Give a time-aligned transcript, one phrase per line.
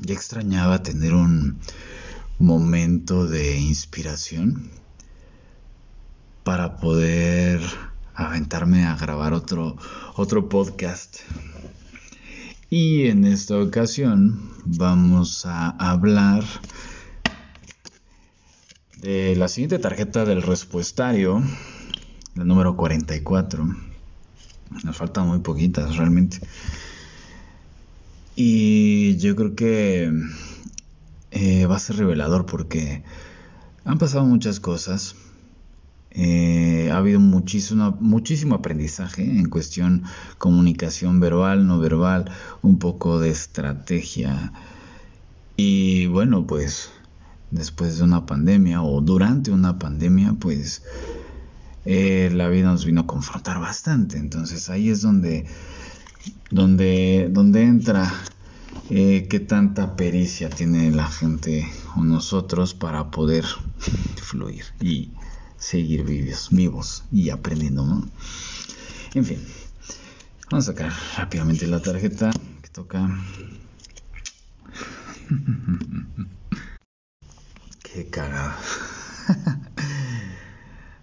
[0.00, 1.60] Ya extrañaba tener un
[2.38, 4.70] momento de inspiración
[6.42, 7.60] para poder
[8.14, 9.76] aventarme a grabar otro,
[10.16, 11.18] otro podcast.
[12.70, 16.44] Y en esta ocasión vamos a hablar
[18.98, 21.42] de la siguiente tarjeta del respuestario,
[22.34, 23.66] la número 44.
[24.84, 26.40] Nos faltan muy poquitas realmente.
[28.42, 30.10] Y yo creo que
[31.30, 33.02] eh, va a ser revelador porque
[33.84, 35.14] han pasado muchas cosas.
[36.10, 40.04] Eh, ha habido muchísimo, muchísimo aprendizaje en cuestión
[40.38, 42.30] comunicación verbal, no verbal,
[42.62, 44.54] un poco de estrategia.
[45.58, 46.88] Y bueno, pues
[47.50, 50.82] después de una pandemia o durante una pandemia, pues
[51.84, 54.16] eh, la vida nos vino a confrontar bastante.
[54.16, 55.44] Entonces ahí es donde,
[56.50, 58.12] donde, donde entra
[58.90, 63.44] eh, qué tanta pericia tiene la gente o nosotros para poder
[64.20, 65.10] fluir y
[65.58, 68.08] seguir vivos, vivos y aprendiendo, ¿no?
[69.14, 69.38] En fin,
[70.50, 72.30] vamos a sacar rápidamente la tarjeta
[72.62, 73.08] que toca.
[77.82, 78.56] Qué cagada.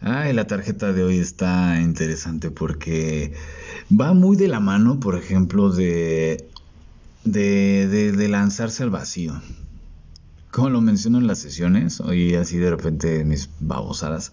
[0.00, 3.34] Ay, la tarjeta de hoy está interesante porque
[3.90, 6.48] va muy de la mano, por ejemplo, de,
[7.24, 9.40] de, de, lanzarse al vacío.
[10.50, 14.32] Como lo menciono en las sesiones, hoy así de repente mis babosadas,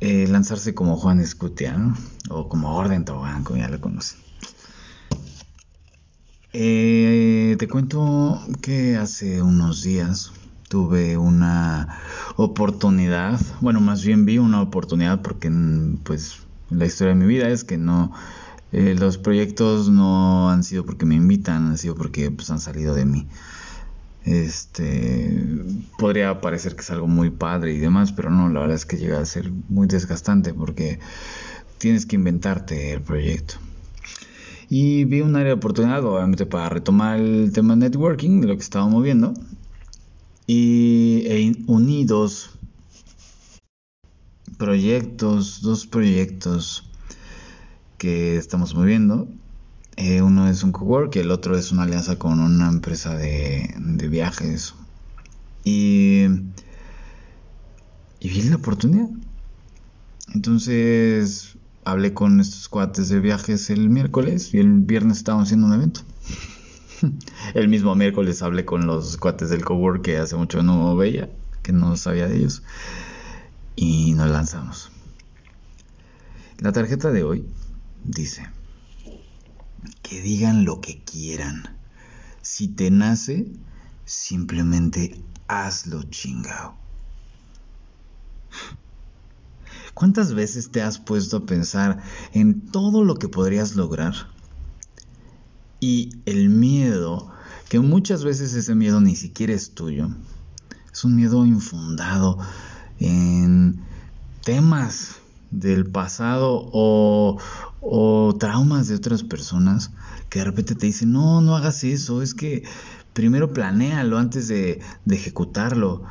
[0.00, 1.76] eh, lanzarse como Juan Escutia,
[2.28, 4.20] o como Orden Tobán, como ya lo conocen.
[6.52, 10.32] Eh, te cuento que hace unos días
[10.68, 12.00] tuve una
[12.36, 15.50] oportunidad, bueno, más bien vi una oportunidad porque
[16.02, 18.12] pues la historia de mi vida es que no
[18.72, 22.94] eh, los proyectos no han sido porque me invitan, han sido porque pues han salido
[22.94, 23.26] de mí.
[24.24, 25.40] Este
[25.98, 28.96] podría parecer que es algo muy padre y demás, pero no, la verdad es que
[28.96, 30.98] llega a ser muy desgastante porque
[31.78, 33.54] tienes que inventarte el proyecto.
[34.68, 38.62] Y vi un área de oportunidad, obviamente, para retomar el tema networking, de lo que
[38.62, 39.32] estábamos viendo
[40.46, 42.55] y e unidos
[44.58, 46.88] proyectos, dos proyectos
[47.98, 49.28] que estamos moviendo.
[49.96, 53.74] Eh, uno es un cowork y el otro es una alianza con una empresa de,
[53.78, 54.74] de viajes.
[55.64, 56.26] Y,
[58.20, 59.08] y vi la oportunidad.
[60.34, 65.74] Entonces hablé con estos cuates de viajes el miércoles y el viernes estábamos haciendo un
[65.74, 66.00] evento.
[67.54, 71.28] El mismo miércoles hablé con los cuates del cowork que hace mucho no veía,
[71.62, 72.62] que no sabía de ellos.
[73.76, 74.90] Y nos lanzamos.
[76.58, 77.46] La tarjeta de hoy
[78.02, 78.48] dice,
[80.02, 81.76] que digan lo que quieran.
[82.40, 83.52] Si te nace,
[84.06, 86.76] simplemente hazlo chingao.
[89.92, 94.14] ¿Cuántas veces te has puesto a pensar en todo lo que podrías lograr?
[95.80, 97.30] Y el miedo,
[97.68, 100.08] que muchas veces ese miedo ni siquiera es tuyo,
[100.92, 102.38] es un miedo infundado
[102.98, 103.80] en
[104.44, 105.16] temas
[105.50, 107.38] del pasado o,
[108.38, 109.92] traumas de otras personas
[110.28, 112.64] que de repente te dicen, no, no hagas eso, es que
[113.12, 116.02] primero planéalo antes de, de ejecutarlo.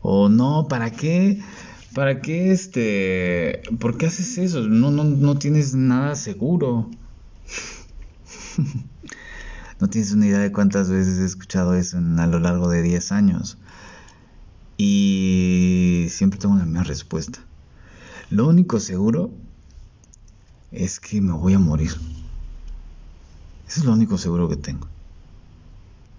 [0.00, 1.40] O no, ¿para qué?
[1.94, 3.62] ¿Para qué este?
[3.78, 4.60] ¿Por qué haces eso?
[4.62, 6.90] No, no, no tienes nada seguro.
[9.80, 13.10] No tienes una idea de cuántas veces he escuchado eso a lo largo de 10
[13.10, 13.58] años.
[14.84, 17.38] Y siempre tengo la misma respuesta.
[18.30, 19.30] Lo único seguro
[20.72, 21.92] es que me voy a morir.
[23.68, 24.88] Eso es lo único seguro que tengo.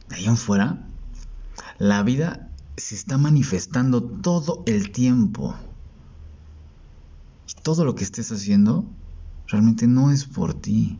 [0.08, 0.88] De ahí en fuera,
[1.78, 5.54] la vida se está manifestando todo el tiempo.
[7.50, 8.86] Y todo lo que estés haciendo
[9.48, 10.98] realmente no es por ti.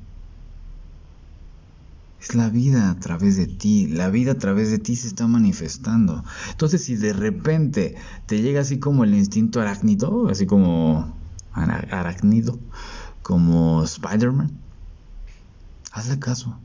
[2.24, 5.28] Es la vida a través de ti, la vida a través de ti se está
[5.28, 6.24] manifestando.
[6.52, 7.98] Entonces si de repente
[8.28, 11.14] te llega así como el instinto arácnido, así como
[11.52, 12.58] arácnido,
[13.24, 14.58] como Spider-Man,
[15.92, 16.58] hazle caso.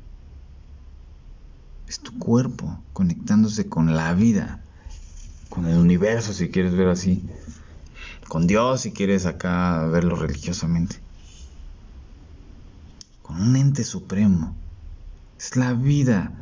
[1.88, 4.62] Es tu cuerpo conectándose con la vida,
[5.48, 7.28] con el universo si quieres ver así,
[8.28, 11.00] con Dios si quieres acá verlo religiosamente,
[13.22, 14.54] con un ente supremo
[15.38, 16.32] es la vida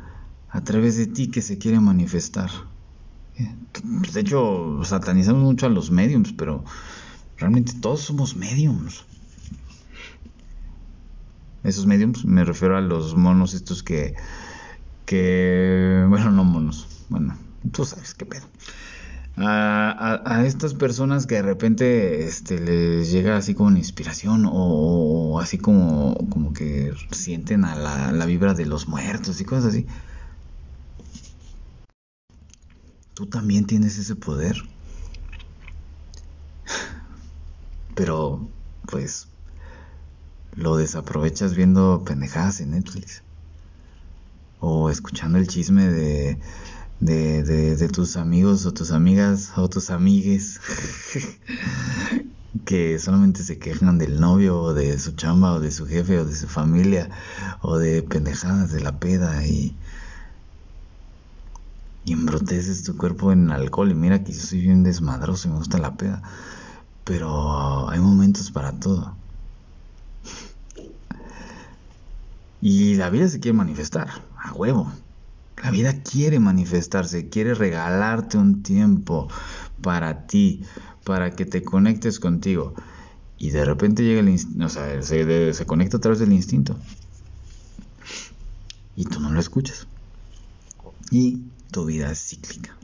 [0.49, 2.49] a través de ti que se quiere manifestar.
[3.35, 3.55] Eh,
[4.13, 6.63] de hecho, satanizamos mucho a los mediums, pero
[7.37, 9.05] realmente todos somos mediums.
[11.63, 14.15] Esos mediums me refiero a los monos estos que
[15.07, 17.35] que, bueno, no monos, bueno,
[17.71, 18.45] tú sabes qué pedo.
[19.39, 25.59] A, estas personas que de repente este, les llega así como una inspiración o, así
[25.59, 29.85] como, como que sienten a la, la vibra de los muertos y cosas así.
[33.13, 34.57] Tú también tienes ese poder.
[37.95, 38.47] Pero,
[38.87, 39.27] pues,
[40.55, 43.23] lo desaprovechas viendo pendejadas en Netflix.
[44.59, 46.39] O escuchando el chisme de,
[46.99, 50.59] de, de, tus amigos o tus amigas o tus amigues
[52.65, 56.25] que solamente se quejan del novio o de su chamba o de su jefe o
[56.25, 57.09] de su familia
[57.61, 59.75] o de pendejadas de la peda y,
[62.03, 63.91] y embroteces tu cuerpo en alcohol.
[63.91, 66.21] Y mira que yo soy bien desmadroso y me gusta la peda
[67.07, 69.15] pero hay momentos para todo.
[72.59, 74.91] Y la vida se quiere manifestar a huevo
[75.63, 79.27] la vida quiere manifestarse, quiere regalarte un tiempo
[79.81, 80.63] para ti,
[81.03, 82.75] para que te conectes contigo.
[83.39, 86.77] Y de repente llega el instinto, o sea, se, se conecta a través del instinto.
[88.95, 89.87] Y tú no lo escuchas.
[91.11, 92.75] Y tu vida es cíclica.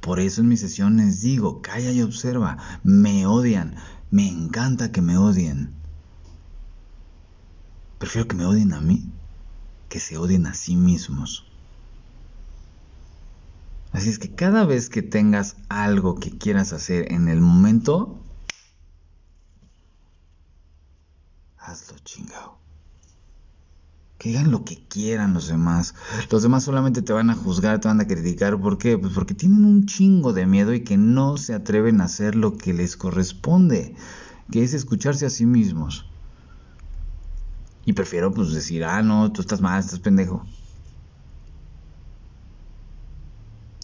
[0.00, 3.76] Por eso en mis sesiones digo, calla y observa, me odian,
[4.10, 5.72] me encanta que me odien.
[7.98, 9.10] Prefiero que me odien a mí
[9.94, 11.46] que se odien a sí mismos.
[13.92, 18.20] Así es que cada vez que tengas algo que quieras hacer en el momento,
[21.58, 22.58] hazlo chingado.
[24.18, 25.94] Que digan lo que quieran los demás.
[26.28, 28.60] Los demás solamente te van a juzgar, te van a criticar.
[28.60, 28.98] ¿Por qué?
[28.98, 32.58] Pues porque tienen un chingo de miedo y que no se atreven a hacer lo
[32.58, 33.94] que les corresponde,
[34.50, 36.10] que es escucharse a sí mismos.
[37.86, 40.44] Y prefiero pues decir, ah, no, tú estás mal, estás pendejo.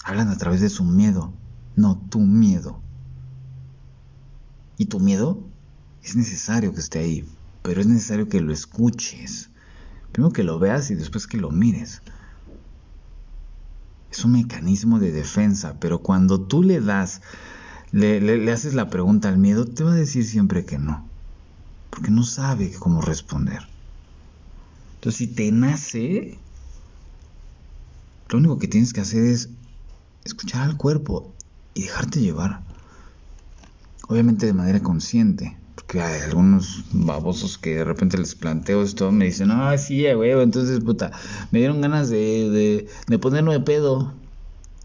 [0.04, 1.32] Hablan a través de su miedo,
[1.76, 2.80] no tu miedo.
[4.78, 5.38] Y tu miedo
[6.02, 7.28] es necesario que esté ahí,
[7.62, 9.50] pero es necesario que lo escuches.
[10.12, 12.02] Primero que lo veas y después que lo mires.
[14.10, 17.20] Es un mecanismo de defensa, pero cuando tú le das,
[17.92, 21.06] le, le haces la pregunta al miedo, te va a decir siempre que no,
[21.90, 23.69] porque no sabe cómo responder.
[25.00, 26.38] Entonces, si te nace,
[28.28, 29.48] lo único que tienes que hacer es
[30.26, 31.34] escuchar al cuerpo
[31.72, 32.60] y dejarte llevar.
[34.08, 35.56] Obviamente de manera consciente.
[35.74, 40.32] Porque hay algunos babosos que de repente les planteo esto, me dicen, ah, sí, güey,
[40.32, 41.12] entonces, puta,
[41.50, 44.12] me dieron ganas de, de, de ponerme pedo.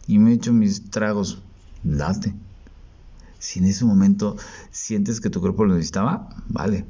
[0.07, 1.41] Y me he hecho mis tragos.
[1.83, 2.33] Date.
[3.37, 4.37] Si en ese momento
[4.71, 6.85] sientes que tu cuerpo lo necesitaba, vale.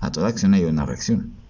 [0.00, 1.45] A toda acción hay una reacción.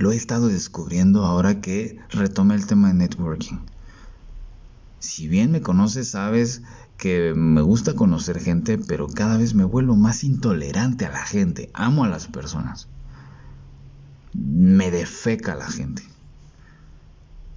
[0.00, 3.58] Lo he estado descubriendo ahora que retome el tema de networking.
[4.98, 6.62] Si bien me conoces, sabes
[6.96, 11.68] que me gusta conocer gente, pero cada vez me vuelvo más intolerante a la gente.
[11.74, 12.88] Amo a las personas.
[14.32, 16.02] Me defeca la gente.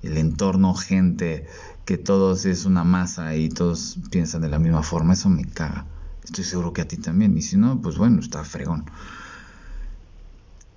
[0.02, 1.48] El entorno, gente,
[1.86, 5.86] que todos es una masa y todos piensan de la misma forma, eso me caga.
[6.26, 7.38] Estoy seguro que a ti también.
[7.38, 8.84] Y si no, pues bueno, está fregón.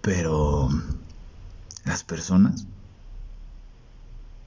[0.00, 0.68] Pero
[1.86, 2.66] las personas,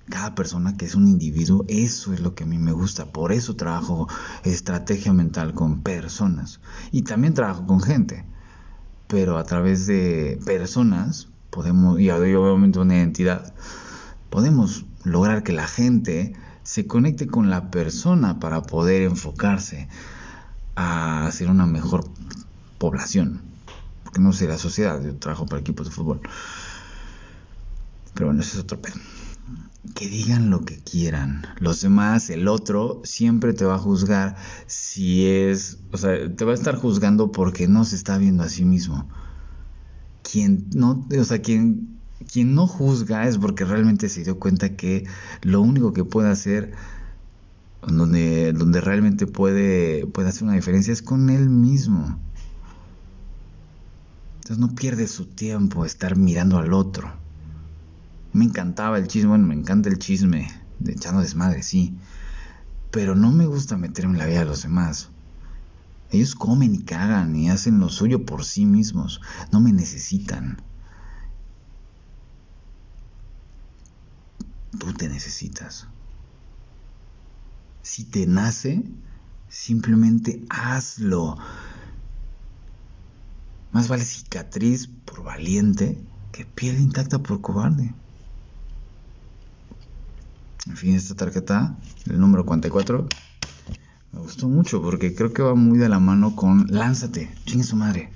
[0.09, 3.05] cada persona que es un individuo, eso es lo que a mí me gusta.
[3.05, 4.07] Por eso trabajo
[4.43, 6.59] estrategia mental con personas.
[6.91, 8.25] Y también trabajo con gente.
[9.07, 13.53] Pero a través de personas podemos, y obviamente una identidad,
[14.29, 16.33] podemos lograr que la gente
[16.63, 19.87] se conecte con la persona para poder enfocarse
[20.75, 22.05] a hacer una mejor
[22.77, 23.41] población.
[24.03, 26.21] Porque no sé la sociedad, yo trabajo para equipos de fútbol.
[28.13, 28.95] Pero bueno, ese es otro pedo.
[29.95, 31.45] Que digan lo que quieran.
[31.59, 34.35] Los demás, el otro, siempre te va a juzgar
[34.67, 35.79] si es.
[35.91, 39.07] O sea, te va a estar juzgando porque no se está viendo a sí mismo.
[40.21, 41.07] Quien no.
[41.17, 41.99] O sea, quien,
[42.31, 45.05] quien no juzga es porque realmente se dio cuenta que
[45.41, 46.73] lo único que puede hacer.
[47.81, 52.19] Donde, donde realmente puede, puede hacer una diferencia es con él mismo.
[54.35, 57.13] Entonces no pierde su tiempo estar mirando al otro.
[58.31, 61.97] Me encantaba el chisme, bueno, me encanta el chisme de echando desmadre, sí.
[62.91, 65.09] Pero no me gusta meterme en la vida de los demás.
[66.11, 69.21] Ellos comen y cagan y hacen lo suyo por sí mismos.
[69.51, 70.61] No me necesitan.
[74.77, 75.87] Tú te necesitas.
[77.81, 78.83] Si te nace,
[79.49, 81.37] simplemente hazlo.
[83.71, 87.93] Más vale cicatriz por valiente que pierde intacta por cobarde.
[90.69, 91.75] En fin, esta tarjeta,
[92.07, 93.07] el número 44,
[94.13, 97.75] me gustó mucho porque creo que va muy de la mano con lánzate, chingue su
[97.75, 98.11] madre.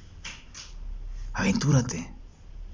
[1.33, 2.13] Aventúrate.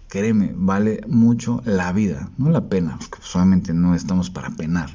[0.10, 4.90] Créeme, vale mucho la vida, no la pena, porque solamente no estamos para penar,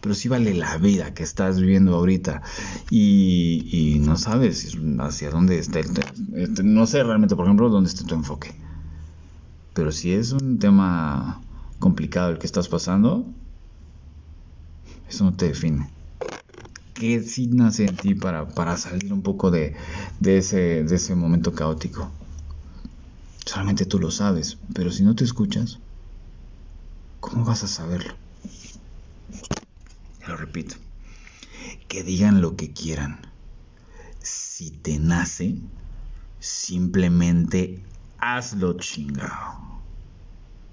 [0.00, 2.40] pero sí vale la vida que estás viviendo ahorita
[2.88, 5.88] y, no sabes hacia dónde está el,
[6.34, 8.54] este, no sé realmente, por ejemplo, dónde está tu enfoque.
[9.74, 11.42] Pero si es un tema
[11.80, 13.26] complicado el que estás pasando,
[15.08, 15.90] eso no te define.
[16.94, 19.74] ¿Qué sí nace en ti para, para salir un poco de,
[20.20, 22.10] de, ese, de ese momento caótico?
[23.44, 25.80] Solamente tú lo sabes, pero si no te escuchas,
[27.20, 28.14] ¿cómo vas a saberlo?
[30.26, 30.76] Lo repito,
[31.88, 33.20] que digan lo que quieran.
[34.20, 35.56] Si te nace,
[36.38, 37.84] simplemente
[38.18, 39.73] hazlo chingado.